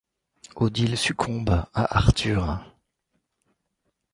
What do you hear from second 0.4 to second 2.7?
Odile succombe à Arthur.